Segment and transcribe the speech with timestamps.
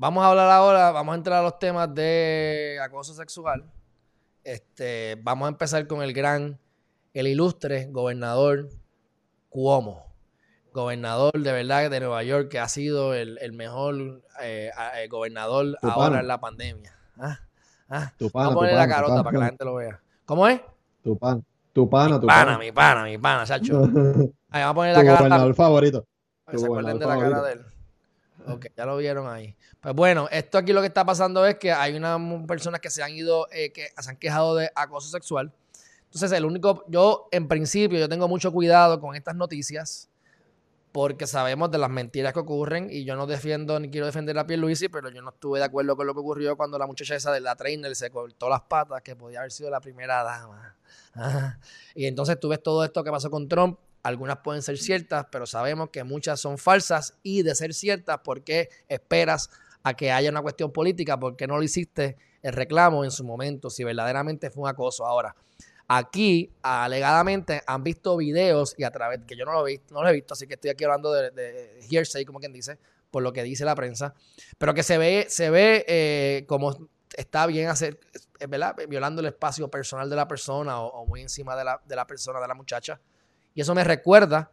[0.00, 3.70] vamos a hablar ahora, vamos a entrar a los temas de acoso sexual.
[4.42, 6.58] Este, vamos a empezar con el gran,
[7.12, 8.70] el ilustre gobernador
[9.50, 10.06] Cuomo.
[10.72, 16.20] Gobernador de verdad de Nueva York, que ha sido el, mejor eh, eh, gobernador ahora
[16.20, 16.96] en la pandemia.
[17.18, 17.40] Ah,
[17.90, 18.12] ah.
[18.32, 20.00] vamos a ponerle la carota para que la gente lo vea.
[20.24, 20.62] ¿Cómo es?
[21.02, 21.44] Tu pan.
[21.72, 22.56] Tu pana, tu pana.
[22.56, 23.82] Mi pana, mi pana, chacho.
[24.50, 25.18] Ahí vamos a poner la tu cara.
[25.18, 26.06] gobernador favorito.
[26.54, 27.64] se acuerden de la cara de él.
[28.46, 29.56] Ok, ya lo vieron ahí.
[29.80, 33.02] Pues bueno, esto aquí lo que está pasando es que hay unas personas que se
[33.02, 35.52] han ido, eh, que se han quejado de acoso sexual.
[36.04, 40.10] Entonces, el único, yo en principio, yo tengo mucho cuidado con estas noticias
[40.92, 44.46] porque sabemos de las mentiras que ocurren y yo no defiendo ni quiero defender a
[44.46, 47.30] Pierluisi, pero yo no estuve de acuerdo con lo que ocurrió cuando la muchacha esa
[47.30, 50.76] de la trainer se cortó las patas, que podía haber sido la primera dama.
[51.94, 53.78] Y entonces tú ves todo esto que pasó con Trump.
[54.02, 57.14] Algunas pueden ser ciertas, pero sabemos que muchas son falsas.
[57.22, 59.50] Y de ser ciertas, ¿por qué esperas
[59.82, 61.18] a que haya una cuestión política?
[61.18, 63.70] ¿Por qué no lo hiciste el reclamo en su momento?
[63.70, 65.06] Si verdaderamente fue un acoso.
[65.06, 65.34] Ahora,
[65.92, 70.04] aquí alegadamente han visto videos y a través que yo no lo, he visto, no
[70.04, 72.78] lo he visto, así que estoy aquí hablando de, hearsay, como quien dice,
[73.10, 74.14] por lo que dice la prensa,
[74.56, 77.98] pero que se ve, se ve eh, como está bien hacer,
[78.48, 78.76] ¿verdad?
[78.88, 82.38] Violando el espacio personal de la persona o, muy encima de la, de la, persona,
[82.38, 83.00] de la muchacha.
[83.54, 84.50] Y eso me recuerda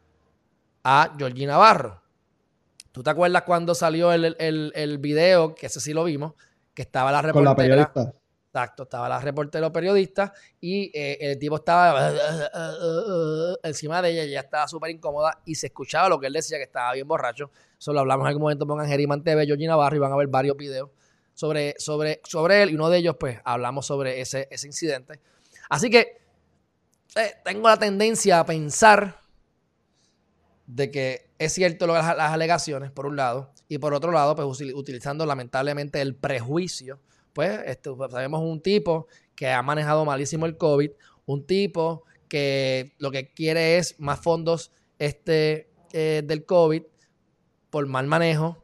[0.84, 2.02] a Georgina Navarro.
[2.92, 6.34] ¿Tú te acuerdas cuando salió el, el, el, video, que ese sí lo vimos,
[6.74, 7.56] que estaba la reportera?
[7.56, 8.14] Con la periodista.
[8.48, 12.12] Exacto, estaba la reportera periodista y eh, el tipo estaba
[13.64, 16.64] encima de ella, ella estaba súper incómoda y se escuchaba lo que él decía, que
[16.64, 17.52] estaba bien borracho.
[17.78, 20.28] Eso lo hablamos en algún momento, pongan Geriman TV, Georgina Navarro y van a ver
[20.28, 20.90] varios videos
[21.36, 25.20] sobre, sobre, sobre él y uno de ellos, pues, hablamos sobre ese, ese incidente.
[25.70, 26.18] Así que
[27.44, 29.20] tengo la tendencia a pensar
[30.66, 35.26] de que es cierto las alegaciones, por un lado, y por otro lado, pues utilizando
[35.26, 37.00] lamentablemente el prejuicio,
[37.34, 40.92] pues, este, pues sabemos un tipo que ha manejado malísimo el COVID,
[41.26, 46.84] un tipo que lo que quiere es más fondos este, eh, del COVID
[47.70, 48.64] por mal manejo,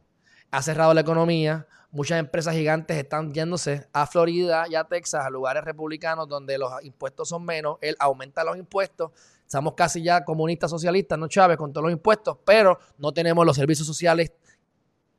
[0.50, 5.30] ha cerrado la economía, muchas empresas gigantes están yéndose a Florida y a Texas, a
[5.30, 7.78] lugares republicanos donde los impuestos son menos.
[7.80, 9.12] Él aumenta los impuestos.
[9.46, 13.56] Estamos casi ya comunistas socialistas, no Chávez, con todos los impuestos, pero no tenemos los
[13.56, 14.32] servicios sociales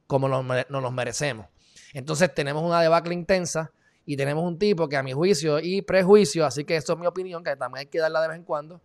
[0.05, 1.47] como nos, los merecemos.
[1.93, 3.71] Entonces tenemos una debacle intensa
[4.05, 7.07] y tenemos un tipo que a mi juicio y prejuicio, así que eso es mi
[7.07, 8.81] opinión, que también hay que darla de vez en cuando,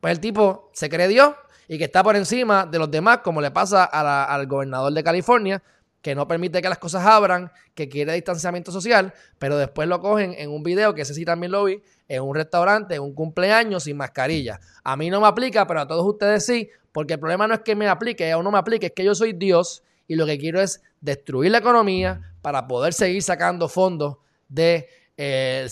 [0.00, 1.34] pues el tipo se cree Dios
[1.68, 5.62] y que está por encima de los demás, como le pasa al gobernador de California,
[6.02, 10.34] que no permite que las cosas abran, que quiere distanciamiento social, pero después lo cogen
[10.38, 13.84] en un video, que ese sí también lo vi, en un restaurante, en un cumpleaños
[13.84, 14.60] sin mascarilla.
[14.84, 17.60] A mí no me aplica, pero a todos ustedes sí, porque el problema no es
[17.60, 20.38] que me aplique o no me aplique, es que yo soy Dios y lo que
[20.38, 24.16] quiero es destruir la economía para poder seguir sacando fondos
[24.48, 24.86] del
[25.16, 25.68] de, eh,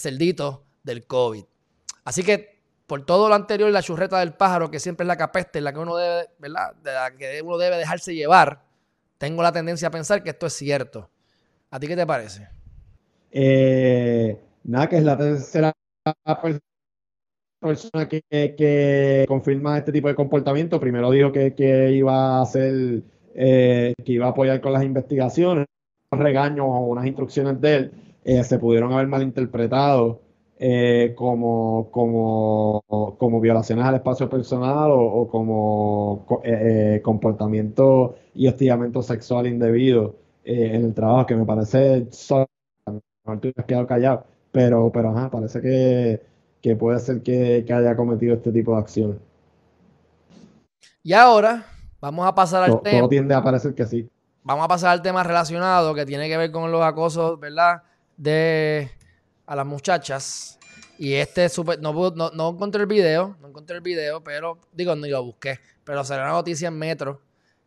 [0.82, 1.44] del COVID.
[2.04, 2.56] Así que
[2.86, 5.78] por todo lo anterior, la churreta del pájaro, que siempre es la capeste, la que
[5.78, 6.74] uno debe, ¿verdad?
[6.76, 8.65] De la que uno debe dejarse llevar
[9.18, 11.10] tengo la tendencia a pensar que esto es cierto.
[11.70, 12.48] ¿A ti qué te parece?
[13.30, 15.72] Eh, nada, que es la tercera
[17.60, 20.80] persona que, confirma este tipo de comportamiento.
[20.80, 23.02] Primero dijo que, iba a hacer,
[23.34, 25.66] eh, que iba a apoyar con las investigaciones.
[26.10, 27.92] Regaños o unas instrucciones de él
[28.24, 30.20] eh, se pudieron haber malinterpretado
[30.58, 32.82] eh, como, como,
[33.18, 40.86] como, violaciones al espacio personal o, como eh, eh, comportamiento y hostigamiento sexual indebido en
[40.86, 42.46] el trabajo, que me parece solo,
[43.40, 48.50] tú has quedado callado, pero, pero ajá, parece que, puede ser que, haya cometido este
[48.50, 49.18] tipo de acción.
[51.02, 51.66] Y ahora
[52.00, 53.00] vamos a pasar al tema.
[53.00, 54.08] Todo tiende a parecer que sí.
[54.42, 57.82] Vamos a pasar al tema relacionado que tiene que ver con los acosos, ¿verdad?
[58.16, 58.90] De
[59.46, 60.58] a las muchachas.
[60.98, 64.96] Y este super, no, no, no, encontré el video, no encontré el video, pero digo,
[64.96, 65.60] ni lo busqué.
[65.84, 67.20] Pero salió una noticia en Metro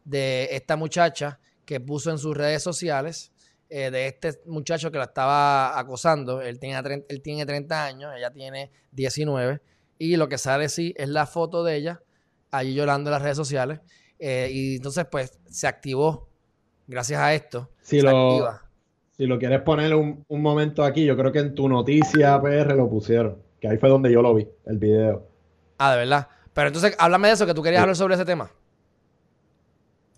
[0.03, 3.31] de esta muchacha que puso en sus redes sociales
[3.70, 6.41] eh, de este muchacho que la estaba acosando.
[6.41, 9.61] Él, tenía él tiene 30 años, ella tiene 19.
[9.99, 12.02] Y lo que sale sí es la foto de ella
[12.52, 13.79] allí llorando en las redes sociales.
[14.17, 16.28] Eh, y entonces, pues, se activó
[16.87, 17.70] gracias a esto.
[17.81, 18.59] Sí, lo,
[19.19, 22.89] si lo quieres poner un, momento aquí, yo creo que en tu noticia PR lo
[22.89, 23.35] pusieron.
[23.59, 25.27] Que ahí fue donde yo lo vi, el video.
[25.77, 26.29] Ah, de verdad.
[26.53, 28.49] Pero entonces, háblame de eso, que tú querías hablar sobre ese tema.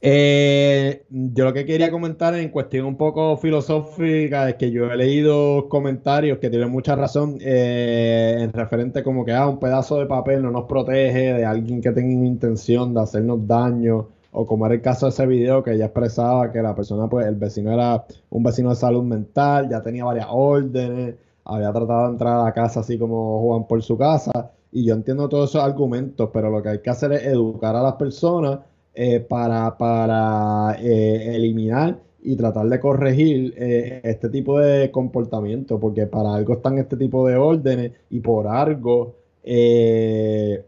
[0.01, 4.97] Eh, yo lo que quería comentar en cuestión un poco filosófica es que yo he
[4.97, 10.05] leído comentarios que tienen mucha razón eh, en referente como que ah, un pedazo de
[10.05, 14.75] papel no nos protege de alguien que tenga intención de hacernos daño o como era
[14.75, 18.05] el caso de ese video que ella expresaba que la persona, pues el vecino era
[18.29, 22.53] un vecino de salud mental, ya tenía varias órdenes, había tratado de entrar a la
[22.53, 26.63] casa así como Juan por su casa, y yo entiendo todos esos argumentos, pero lo
[26.63, 28.59] que hay que hacer es educar a las personas
[28.93, 36.05] eh, para, para eh, eliminar y tratar de corregir eh, este tipo de comportamiento, porque
[36.07, 40.63] para algo están este tipo de órdenes y por algo este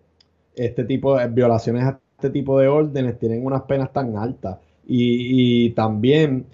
[0.88, 1.94] tipo de violaciones
[2.24, 4.60] este tipo de órdenes tienen unas penas tan altas.
[4.88, 6.46] Y, también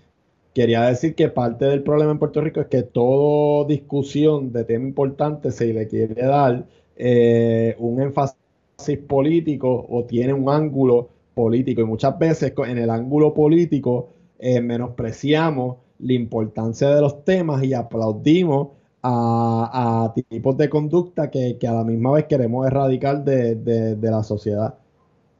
[0.53, 4.87] quería decir que parte del problema en Puerto Rico es que toda discusión de tema
[4.87, 11.81] importante se le quiere dar eh, un énfasis político o tiene un ángulo político.
[11.81, 17.73] Y muchas veces en el ángulo político eh, menospreciamos la importancia de los temas y
[17.75, 18.69] aplaudimos
[19.03, 24.75] a, tipos de conducta que, a la misma vez queremos erradicar de, la sociedad.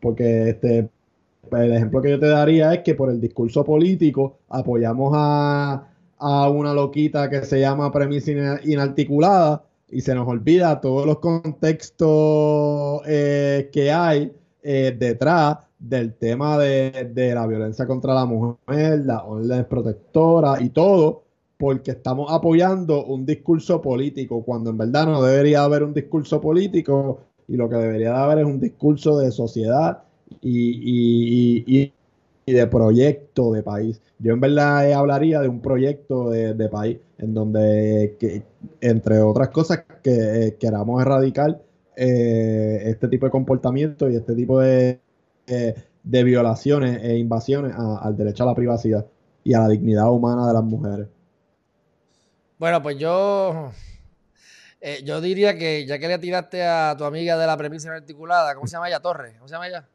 [0.01, 0.89] Porque este,
[1.51, 5.87] el ejemplo que yo te daría es que por el discurso político apoyamos a,
[6.17, 8.31] a una loquita que se llama premisa
[8.63, 14.31] inarticulada y se nos olvida todos los contextos eh, que hay
[14.61, 21.23] eh, detrás del tema de, la violencia contra la mujer, la orden protectora y todo,
[21.57, 27.21] porque estamos apoyando un discurso político, cuando en verdad no debería haber un discurso político
[27.49, 30.03] y lo que debería haber es un discurso de sociedad
[30.41, 31.91] y,
[32.45, 34.01] de proyecto de país.
[34.19, 38.43] Yo en verdad hablaría de un proyecto de, país en donde, que,
[38.81, 41.61] entre otras cosas, que eh, queramos erradicar
[41.95, 44.99] eh, este tipo de comportamiento y este tipo de,
[45.47, 49.05] eh, de violaciones e invasiones al derecho a la privacidad
[49.43, 51.07] y a la dignidad humana de las mujeres.
[52.57, 53.71] Bueno, pues yo,
[55.03, 58.67] yo diría que ya que le tiraste a tu amiga de la premisa articulada, ¿cómo
[58.67, 58.99] se llama ella?
[58.99, 59.87] Torres, ¿cómo se llama ella?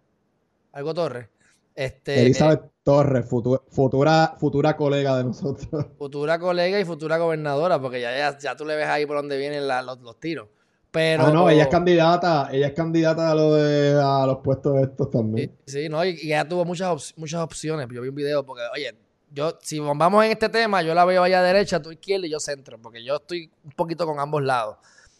[0.72, 1.28] Algo Torres.
[1.74, 5.86] Este, Elizabeth Torres, futura, futura, colega de nosotros.
[5.98, 9.66] Futura colega y futura gobernadora, porque ya, ya, tú le ves ahí por donde vienen
[9.66, 10.48] los, tiros.
[10.92, 14.80] Pero, ah, no, ella es candidata, ella es candidata a, lo de, a los puestos
[14.80, 15.56] estos también.
[15.66, 17.88] Sí, no, y, ella tuvo muchas, muchas opciones.
[17.90, 18.94] Yo vi un video porque, oye,
[19.34, 22.38] yo, si vamos en este tema, yo la veo allá derecha, tú izquierda y yo
[22.38, 24.78] centro, porque yo estoy un poquito con ambos lados.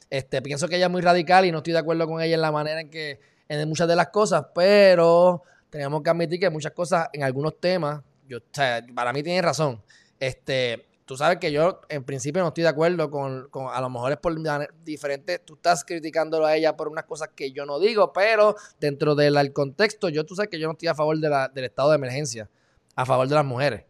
[0.08, 2.40] Este, pienso que ella es muy radical y no estoy de acuerdo con ella en
[2.40, 3.18] la manera en que,
[3.48, 8.02] en muchas de las cosas, pero tenemos que admitir que muchas cosas, en algunos temas,
[8.28, 8.38] yo,
[8.94, 9.82] para mí tiene razón.
[10.20, 14.12] Este, tú sabes que yo en principio no estoy de acuerdo con, a lo mejor
[14.12, 14.32] es por
[14.84, 19.16] diferentes, tú estás criticándolo a ella por unas cosas que yo no digo, pero dentro
[19.16, 22.48] del contexto, yo tú sabes que yo no estoy a favor del estado de emergencia,
[22.94, 23.84] a favor de las mujeres,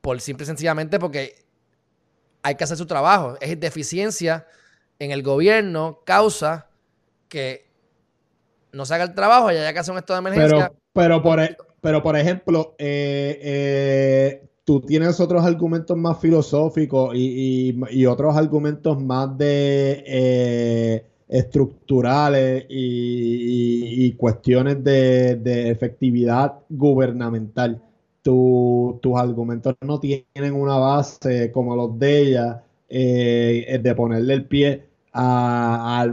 [0.00, 1.34] por simple y sencillamente porque
[2.42, 4.46] hay que hacer su trabajo, es deficiencia
[4.98, 6.68] en el gobierno, causa
[7.28, 7.68] que
[8.72, 10.72] no se haga el trabajo y haya que hacer un estado de emergencia.
[10.92, 18.06] Pero por, e, pero por ejemplo, eh, eh, tú tienes otros argumentos más filosóficos y,
[18.06, 27.82] otros argumentos más de eh, estructurales y, cuestiones de, efectividad gubernamental.
[29.00, 36.06] Tus argumentos no tienen una base como los de ella, de ponerle el pie a,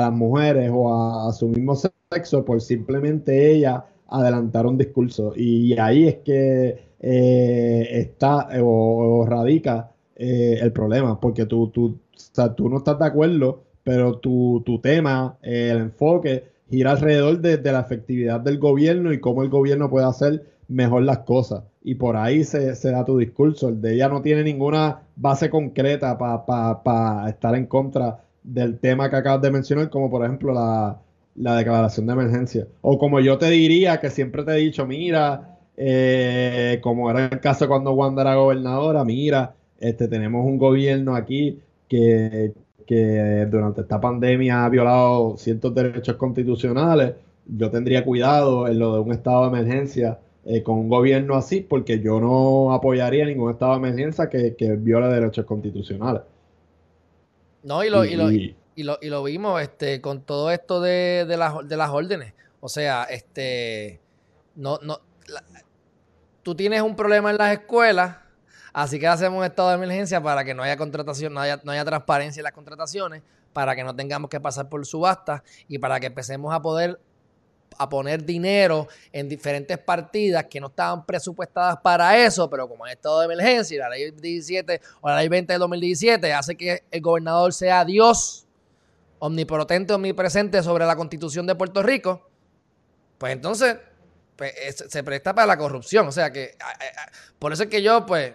[0.00, 1.74] las mujeres o a, su mismo
[2.10, 5.32] sexo por simplemente ella adelantar un discurso.
[5.36, 11.98] Y ahí es que eh, está o, radica eh, el problema, porque tú, tú,
[12.56, 17.72] tú no estás de acuerdo, pero tu, tu tema, eh, el enfoque, gira alrededor de,
[17.72, 21.64] la efectividad del gobierno y cómo el gobierno puede hacer mejor las cosas.
[21.82, 23.68] Y por ahí se, da tu discurso.
[23.68, 29.16] El de ella no tiene ninguna base concreta para estar en contra del tema que
[29.16, 30.98] acabas de mencionar, como por ejemplo la,
[31.36, 32.66] la declaración de emergencia.
[32.82, 37.40] O como yo te diría, que siempre te he dicho, mira, eh, como era el
[37.40, 42.52] caso cuando Wanda era gobernadora, mira, este, tenemos un gobierno aquí que,
[43.50, 47.14] durante esta pandemia ha violado ciertos derechos constitucionales.
[47.46, 51.60] Yo tendría cuidado en lo de un estado de emergencia eh, con un gobierno así,
[51.60, 56.22] porque yo no apoyaría ningún estado de emergencia que, que viole derechos constitucionales.
[57.62, 61.36] No, y lo, y, y lo, y lo vimos este, con todo esto de, de,
[61.64, 62.32] de las órdenes.
[62.60, 64.00] O sea, este,
[64.54, 65.00] no, no,
[66.42, 68.16] tú tienes un problema en las escuelas,
[68.72, 71.72] así que hacemos un estado de emergencia para que no haya contratación, no haya, no
[71.72, 73.22] haya transparencia en las contrataciones,
[73.52, 77.00] para que no tengamos que pasar por subasta y para que empecemos a poder
[77.78, 82.92] a poner dinero en diferentes partidas que no estaban presupuestadas para eso, pero como en
[82.92, 87.00] estado de emergencia, la ley 17 o la ley 20 de 2017 hace que el
[87.00, 88.46] gobernador sea Dios
[89.18, 92.28] omnipotente, omnipresente sobre la constitución de Puerto Rico,
[93.18, 93.76] pues entonces
[94.36, 94.52] pues,
[94.88, 96.06] se presta para la corrupción.
[96.06, 96.56] O sea que,
[97.38, 98.34] por eso es que yo, pues,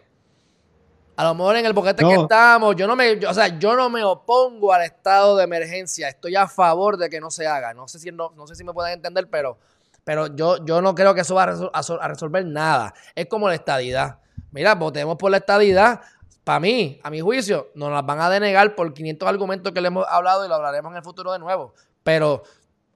[1.21, 3.91] a lo mejor en el boquete que estamos, yo no me, o sea, yo no
[3.91, 6.09] me opongo al estado de emergencia.
[6.09, 7.75] Estoy a favor de que no se haga.
[7.75, 9.59] No sé si, no, no sé si me pueden entender, pero,
[10.03, 12.95] pero yo, yo no creo que eso va a, resolver nada.
[13.13, 14.17] Es como la estadidad.
[14.49, 16.01] Mira, votemos por la estadidad.
[16.43, 19.89] Para mí, a mi juicio, nos las van a denegar por 500 argumentos que le
[19.89, 21.75] hemos hablado y lo hablaremos en el futuro de nuevo.
[22.01, 22.41] Pero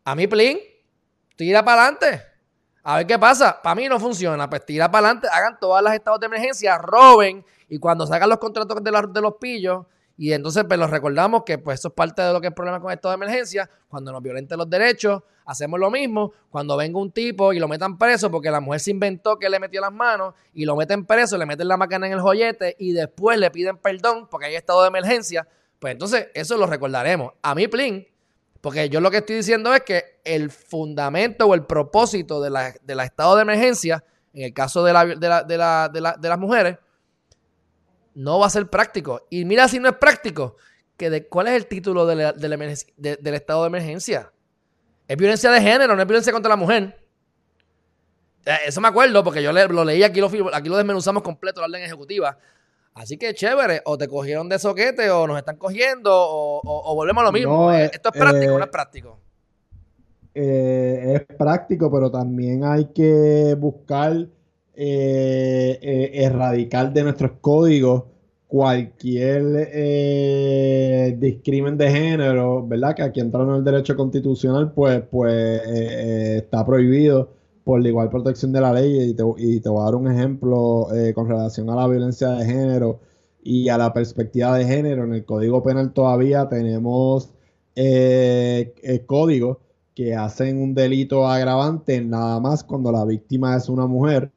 [0.03, 0.57] a mí, Plin,
[1.35, 2.23] tira para adelante.
[2.87, 3.59] A ver qué pasa.
[3.63, 4.47] Para mí no funciona.
[4.47, 8.37] Pues tira para adelante, hagan todas las estados de emergencia, roben y cuando sacan los
[8.37, 9.87] contratos de, de los pillos,
[10.17, 12.53] y entonces pues los recordamos que pues eso es parte de lo que es el
[12.53, 16.77] problema con el estado de emergencia, cuando nos violenten los derechos, hacemos lo mismo, cuando
[16.77, 19.81] venga un tipo y lo metan preso porque la mujer se inventó que le metió
[19.81, 23.39] las manos y lo meten preso, le meten la máquina en el joyete y después
[23.39, 25.47] le piden perdón porque hay estado de emergencia,
[25.79, 27.33] pues entonces eso lo recordaremos.
[27.41, 28.07] A mí, Plin,
[28.65, 32.73] porque yo lo que estoy diciendo es que el fundamento o el propósito de la,
[32.81, 34.03] de estado de emergencia,
[34.33, 36.79] en el caso de, la, de, de las mujeres,
[38.15, 39.27] no va a ser práctico.
[39.29, 40.55] Y mira si no es práctico,
[40.97, 42.21] que de, ¿cuál es el título del
[43.35, 44.33] estado de emergencia?
[45.07, 46.99] Es violencia de género, no es violencia contra la mujer.
[48.47, 51.67] Eh, eso me acuerdo porque yo lo leí aquí, lo, aquí lo desmenuzamos completo, la
[51.67, 52.35] orden ejecutiva.
[52.95, 57.25] Así que chévere, o te cogieron de soquete, o nos están cogiendo, o, volvemos a
[57.25, 57.71] lo mismo.
[57.71, 59.19] Eh, ¿Esto es práctico o no es práctico?
[60.33, 64.27] Eh, es práctico, pero también hay que buscar
[64.77, 68.03] eh, eh, erradicar de nuestros códigos
[68.45, 72.93] cualquier eh, discrimen de género, ¿verdad?
[72.93, 77.29] Que aquí entrando en el derecho constitucional, pues, pues está prohibido
[77.65, 79.09] por la igual protección de la ley.
[79.09, 82.45] Y te, y te voy a dar un ejemplo con relación a la violencia de
[82.45, 83.01] género
[83.43, 85.03] y a la perspectiva de género.
[85.03, 87.29] En el Código Penal todavía tenemos
[89.05, 89.57] códigos
[89.95, 94.29] que hacen un delito agravante nada más cuando la víctima es una mujer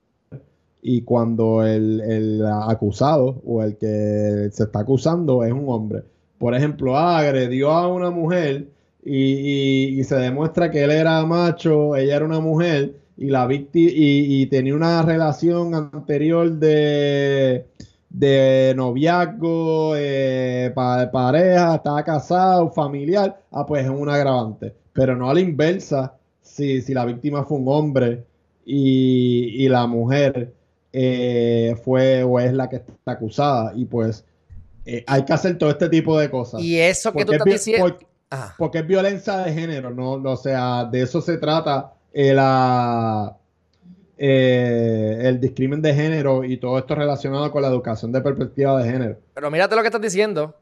[0.81, 6.05] y cuando el, acusado o el que se está acusando es un hombre.
[6.39, 8.69] Por ejemplo, agredió a una mujer
[9.05, 14.47] y, se demuestra que él era macho, ella era una mujer y la víctima y,
[14.47, 17.67] tenía una relación anterior de,
[18.09, 24.73] de noviazgo, eh, pareja, estaba casado, familiar, ah, pues es un agravante.
[24.93, 28.25] Pero no a la inversa, si, si la víctima fue un hombre
[28.65, 30.53] y, y la mujer
[30.93, 33.73] eh, fue o es la que está acusada.
[33.75, 34.25] Y pues
[34.85, 36.63] eh, hay que hacer todo este tipo de cosas.
[36.63, 37.99] Y eso que tú estás diciendo.
[38.59, 40.13] Porque, es violencia de género, ¿no?
[40.13, 43.37] O sea, de eso se trata eh, la,
[44.17, 49.19] el discrimen de género y todo esto relacionado con la educación de perspectiva de género.
[49.35, 50.57] Pero mírate lo que estás diciendo.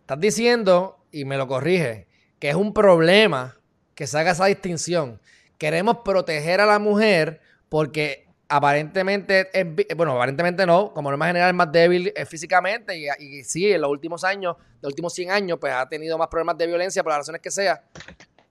[0.00, 2.06] Estás diciendo, y me lo corrige,
[2.38, 3.56] que es un problema
[3.94, 5.20] que se haga esa distinción.
[5.58, 9.48] Queremos proteger a la mujer porque aparentemente,
[9.96, 13.80] bueno, aparentemente no, como norma general es más débil eh, físicamente y, y, sí, en
[13.80, 17.10] los últimos años, los últimos 100 años, pues ha tenido más problemas de violencia por
[17.10, 17.82] las razones que sea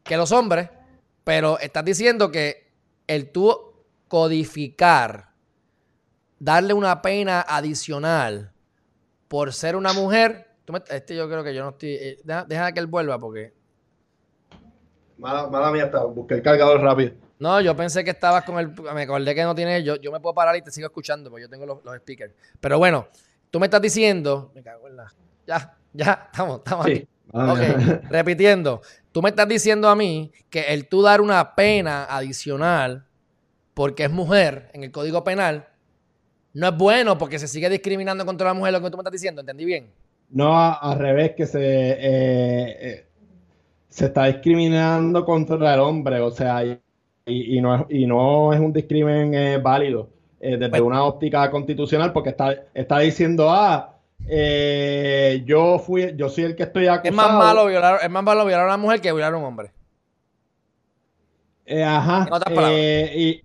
[0.03, 0.69] que los hombres,
[1.27, 2.71] pero estás diciendo que
[3.05, 3.73] el tú
[4.07, 5.31] codificar,
[6.39, 8.53] darle una pena adicional
[9.27, 10.47] por ser una mujer,
[10.89, 13.51] este yo creo que yo no estoy, eh, deja, que él vuelva porque...
[15.17, 17.15] Mala, mala mía, busqué el cargador rápido.
[17.39, 18.73] No, yo pensé que estabas con el.
[18.93, 19.83] Me acordé que no tiene.
[19.83, 22.33] Yo, yo me puedo parar y te sigo escuchando, porque yo tengo los, speakers.
[22.59, 23.07] Pero bueno,
[23.51, 24.51] tú me estás diciendo.
[24.55, 25.13] Me cago en la.
[25.45, 27.07] Ya, ya, estamos, estamos aquí.
[27.33, 27.59] Ok,
[28.09, 28.81] repitiendo.
[29.17, 33.07] Tú me estás diciendo a mí que el tú dar una pena adicional
[33.73, 35.65] porque es mujer en el código penal
[36.53, 39.13] no es bueno porque se sigue discriminando contra la mujer, lo que tú me estás
[39.13, 39.41] diciendo.
[39.41, 39.89] ¿Entendí bien?
[40.29, 41.59] No, al revés, que se.
[41.59, 43.05] Eh, eh,
[43.89, 46.19] se está discriminando contra el hombre.
[46.19, 46.63] O sea,
[47.25, 50.09] y, no, es, y no es un discrimen eh, válido
[50.39, 53.96] desde pues una óptica constitucional porque está, está diciendo, ah,
[54.27, 57.09] eh, yo fui, yo soy el que estoy acusado.
[57.09, 59.43] Es más malo violar, es más malo violar a una mujer que violar a un
[59.43, 59.71] hombre.
[61.85, 62.27] ajá.
[63.15, 63.41] y,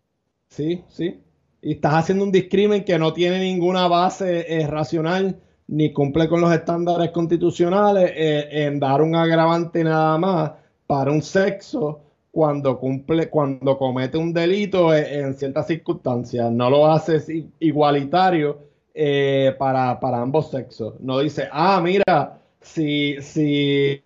[0.48, 1.20] sí, sí.
[1.60, 6.52] Y estás haciendo un discrimen que no tiene ninguna base racional ni cumple con los
[6.52, 10.52] estándares constitucionales en dar un agravante nada más
[10.86, 16.50] para un sexo cuando cumple, cuando comete un delito e, en, ciertas circunstancias.
[16.50, 18.58] No lo hace igualitario
[18.94, 20.94] eh, para, ambos sexos.
[21.00, 24.02] No dice, ah, mira, si, si,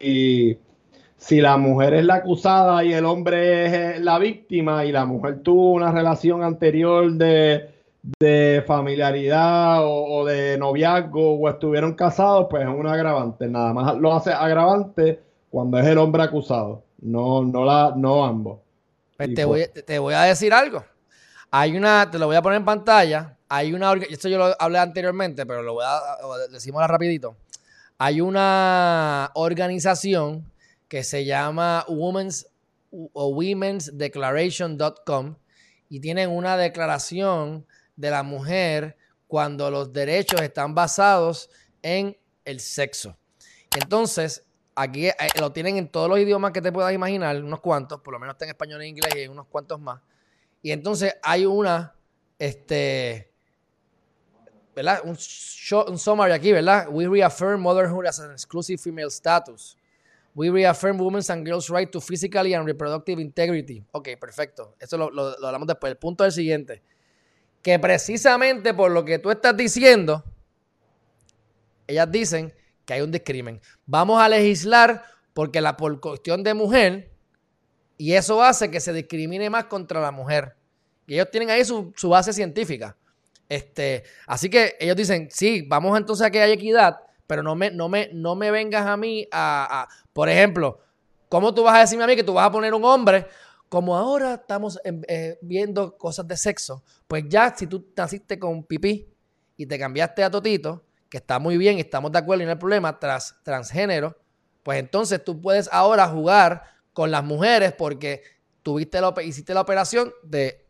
[1.17, 5.41] si la mujer es la acusada y el hombre es la víctima y la mujer
[5.43, 7.73] tuvo una relación anterior de,
[8.67, 13.49] familiaridad o, de noviazgo o estuvieron casados, pues es un agravante.
[13.49, 16.85] Nada más lo hace agravante cuando es el hombre acusado.
[17.01, 18.61] No, no, la, no ambos.
[19.17, 20.85] Pues te, voy, te voy a decir algo.
[21.51, 24.79] Hay una, te lo voy a poner en pantalla, hay una, esto yo lo hablé
[24.79, 27.37] anteriormente, pero lo voy a, decimos rapidito.
[27.99, 30.51] Hay una organización
[30.89, 32.49] que se llama Women's
[32.91, 35.37] o Women's Declaration.com
[35.89, 41.51] y tienen una declaración de la mujer cuando los derechos están basados
[41.83, 43.17] en el sexo.
[43.75, 48.01] Entonces, aquí eh, lo tienen en todos los idiomas que te puedas imaginar, unos cuantos,
[48.01, 50.01] por lo menos está en español e inglés y unos cuantos más.
[50.63, 51.95] Y entonces hay una,
[52.39, 53.33] este,
[54.77, 55.01] ¿verdad?
[55.05, 55.17] Un,
[55.89, 56.87] un summary aquí, ¿verdad?
[56.91, 59.77] We reaffirm motherhood as an exclusive female status.
[60.35, 63.83] We reaffirm women's and girls' right to physically and reproductive integrity.
[63.93, 64.77] Ok, perfecto.
[64.79, 65.91] Eso lo, lo, hablamos después.
[65.91, 66.83] El punto es el siguiente.
[67.63, 70.23] Que precisamente por lo que tú estás diciendo,
[71.87, 72.53] ellas dicen
[72.85, 73.61] que hay un discrimen.
[73.87, 75.03] Vamos a legislar
[75.33, 77.11] porque la por cuestión de mujer
[77.97, 80.55] y eso hace que se discrimine más contra la mujer.
[81.07, 82.95] Y ellos tienen ahí su, base científica.
[83.49, 87.71] Este, así que ellos dicen, sí, vamos entonces a que haya equidad, pero no me,
[87.71, 90.81] no me, no me vengas a mí a, por ejemplo,
[91.29, 93.27] ¿cómo tú vas a decirme a mí que tú vas a poner un hombre?
[93.69, 99.09] Como ahora estamos eh, viendo cosas de sexo, pues ya si tú naciste con pipí
[99.57, 102.59] y te cambiaste a Totito, que está muy bien estamos de acuerdo y no hay
[102.59, 104.17] problema, tras transgénero,
[104.63, 106.63] pues entonces tú puedes ahora jugar
[106.93, 108.23] con las mujeres porque
[108.63, 110.67] tuviste la, hiciste la operación de,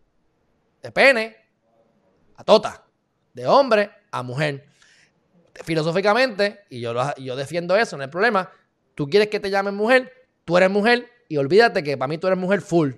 [0.82, 1.45] de pene
[2.36, 2.86] a tota,
[3.34, 4.66] de hombre a mujer.
[5.64, 8.50] Filosóficamente, y yo, yo defiendo eso, no hay problema,
[8.94, 10.12] tú quieres que te llamen mujer,
[10.44, 12.92] tú eres mujer y olvídate que para mí tú eres mujer full.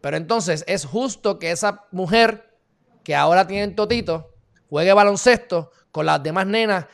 [0.00, 2.58] Pero entonces es justo que esa mujer
[3.04, 4.34] que ahora tiene totito
[4.68, 6.86] juegue baloncesto con las demás nenas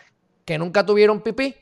[0.44, 1.54] que nunca tuvieron pipí,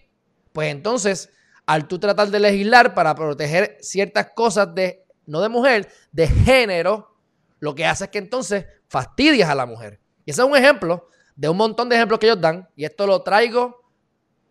[0.52, 1.30] pues entonces,
[1.66, 7.16] al tú tratar de legislar para proteger ciertas cosas de, no de mujer, de género,
[7.58, 10.00] lo que hace es que entonces fastidias a la mujer.
[10.24, 13.06] Y ese es un ejemplo de un montón de ejemplos que ellos dan, y esto
[13.06, 13.82] lo traigo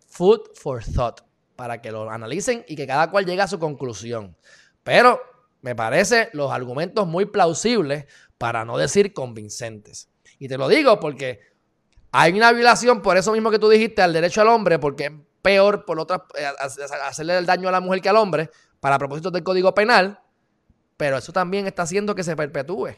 [0.07, 1.21] food for thought,
[1.55, 4.37] para que lo analicen y que cada cual llegue a su conclusión.
[4.83, 5.21] Pero
[5.61, 8.05] me parece los argumentos muy plausibles,
[8.43, 10.09] para no decir convincentes.
[10.37, 11.39] Y te lo digo porque
[12.11, 15.11] hay una violación por eso mismo que tú dijiste al derecho al hombre, porque es
[15.41, 16.45] peor por otra, eh,
[17.05, 18.49] hacerle el daño a la mujer que al hombre,
[18.81, 20.19] para propósitos del Código Penal,
[20.97, 22.89] pero eso también está haciendo que se perpetúe.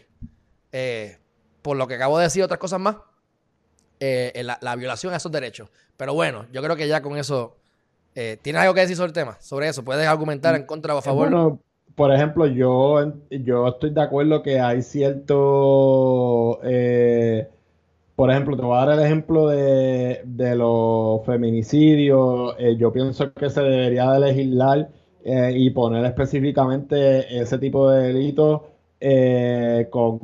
[0.71, 1.19] Eh,
[1.65, 2.97] por lo que acabo de decir, otras cosas más,
[3.99, 5.67] eh, la, violación a esos derechos.
[5.97, 7.57] Pero bueno, yo creo que ya con eso.
[8.13, 9.35] ¿Tienes algo que decir sobre el tema?
[9.41, 11.29] Sobre eso, ¿puedes argumentar en contra o a favor?
[11.29, 11.59] Bueno,
[11.95, 16.61] por ejemplo, yo, yo estoy de acuerdo que hay cierto
[18.15, 22.55] por ejemplo, te voy a dar el ejemplo de, los feminicidios.
[22.59, 24.89] Eh, yo pienso que se debería de legislar
[25.23, 28.61] eh, y poner específicamente ese tipo de delitos
[29.07, 30.19] eh, con,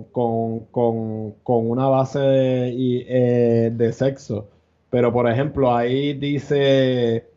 [1.46, 4.48] una base de, de, sexo.
[4.90, 7.28] Pero, por ejemplo, ahí dice,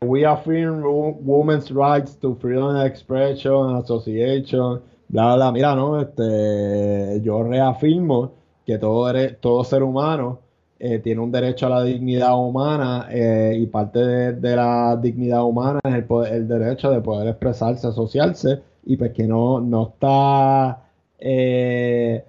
[0.00, 0.82] we affirm
[1.22, 6.00] women's rights to freedom of expression, association, bla, bla, Mira, ¿no?
[6.00, 8.32] Este, yo reafirmo
[8.64, 10.40] que todo, todo ser humano
[10.78, 15.80] eh, tiene un derecho a la dignidad humana eh, y parte de, la dignidad humana
[15.84, 20.82] es el, el, derecho de poder expresarse, asociarse y pues que no, no está
[21.18, 22.24] eh,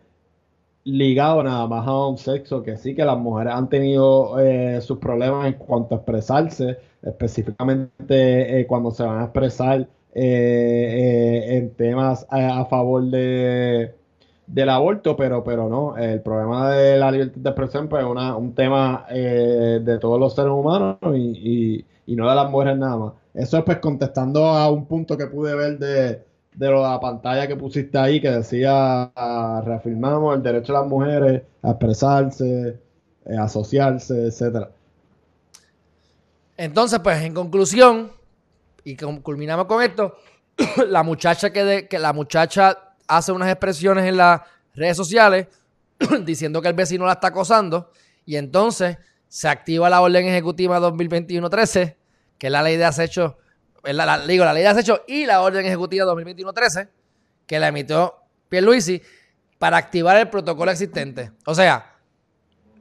[0.84, 4.36] ligado nada más a un sexo, que sí que las mujeres han tenido
[4.82, 12.66] sus problemas en cuanto a expresarse, específicamente cuando se van a expresar en temas a
[12.66, 13.94] favor de
[14.48, 18.54] del aborto, pero, pero no, el problema de la libertad de expresión pues, es un
[18.54, 23.14] tema eh, de todos los seres humanos y, no de las mujeres nada más.
[23.34, 26.24] Eso es pues contestando a un punto que pude ver de,
[26.56, 31.42] de la pantalla que pusiste ahí que decía ah, reafirmamos el derecho de las mujeres
[31.62, 32.80] a expresarse,
[33.26, 34.70] eh, asociarse, etcétera.
[36.58, 38.12] Entonces, pues en conclusión,
[38.84, 40.16] y culminamos con esto,
[40.88, 44.42] la muchacha que, de, que la muchacha hace unas expresiones en las
[44.74, 45.48] redes sociales
[46.24, 47.92] diciendo que el vecino la está acosando
[48.26, 51.96] y entonces se activa la orden ejecutiva 2021-13,
[52.38, 53.38] que es la ley de acecho,
[53.94, 56.90] la, digo, la ley de acecho y la orden ejecutiva 2021-13,
[57.46, 58.16] que la emitió
[58.50, 59.02] Pierluisi
[59.58, 61.32] para activar el protocolo existente.
[61.46, 61.96] O sea,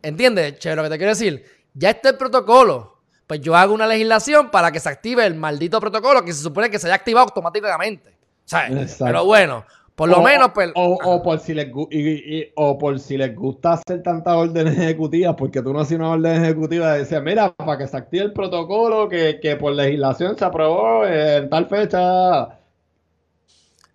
[0.02, 1.44] ¿entiendes, Che, lo que te quiero decir?
[1.74, 2.94] Ya está el protocolo.
[3.26, 6.68] Pues yo hago una legislación para que se active el maldito protocolo que se supone
[6.68, 8.14] que se haya activado automáticamente.
[8.44, 8.96] ¿Sabes?
[8.98, 10.72] Pero bueno, por lo menos, pues.
[10.74, 11.68] O, por si les,
[12.56, 16.42] o por si les gusta hacer tantas órdenes ejecutivas, porque tú no haces una orden
[16.42, 21.06] ejecutiva de decir, mira, para que se active el protocolo que, por legislación se aprobó
[21.06, 22.58] en tal fecha.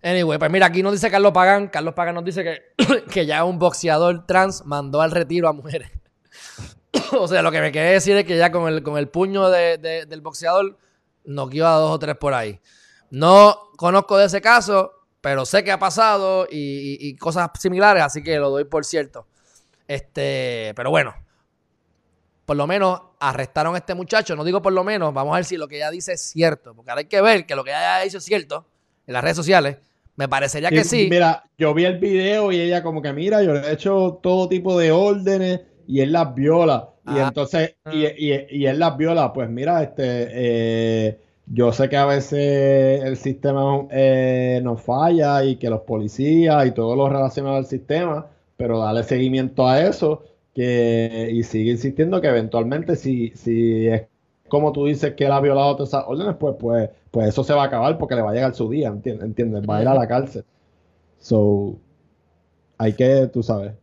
[0.01, 1.67] Anyway, pues mira, aquí nos dice Carlos Pagan.
[1.67, 2.61] Carlos Pagan nos dice que,
[3.11, 5.91] que ya un boxeador trans mandó al retiro a mujeres.
[7.19, 9.49] o sea, lo que me quiere decir es que ya con el, con el puño
[9.49, 10.77] del boxeador
[11.25, 12.61] noqueó a dos o tres por ahí.
[13.09, 18.37] No conozco de ese caso, pero sé que ha pasado y, cosas similares, así que
[18.37, 19.27] lo doy por cierto.
[19.87, 21.13] Este, pero bueno,
[22.45, 24.35] por lo menos arrestaron a este muchacho.
[24.35, 26.73] No digo por lo menos, vamos a ver si lo que ella dice es cierto,
[26.75, 28.67] porque ahora hay que ver que lo que ella ha dicho es cierto
[29.07, 29.77] en las redes sociales.
[30.15, 31.07] Me parecería que sí.
[31.09, 34.49] Mira, yo vi el video y ella como que, mira, yo le he hecho todo
[34.49, 36.89] tipo de órdenes y él las viola.
[37.05, 37.27] Y ah.
[37.29, 39.31] entonces, y, y, él las viola.
[39.31, 41.19] Pues mira, este, eh,
[41.51, 46.71] yo sé que a veces el sistema eh, nos falla y que los policías y
[46.71, 52.27] todo lo relacionado al sistema, pero dale seguimiento a eso que, y sigue insistiendo que
[52.27, 54.03] eventualmente si, si es
[54.47, 57.53] como tú dices que él ha violado todas esas órdenes, pues, pues, pues eso se
[57.53, 59.63] va a acabar porque le va a llegar su día, ¿entiendes?
[59.69, 60.43] Va a ir a la cárcel.
[61.19, 61.79] So,
[62.77, 63.73] hay que, tú sabes.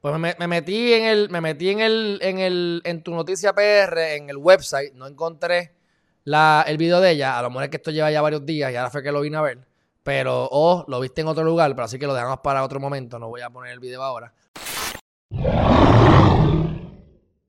[0.00, 4.16] Pues me, metí en el, me metí en el, en el, en tu noticia PR,
[4.16, 5.77] en el website, no encontré
[6.24, 7.38] la, el video de ella.
[7.38, 9.20] A lo mejor es que esto lleva ya varios días y ahora fue que lo
[9.20, 9.58] vine a ver.
[10.02, 13.18] Pero, o lo viste en otro lugar, pero así que lo dejamos para otro momento.
[13.18, 14.32] No voy a poner el video ahora.